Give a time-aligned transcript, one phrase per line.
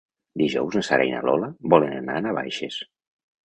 [0.41, 2.83] Dijous na Sara i na Lola volen anar a Navaixes.